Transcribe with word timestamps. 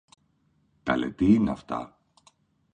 Καλέ 0.83 1.11
τι 1.11 1.33
είναι 1.33 1.51
αυτά; 1.51 1.97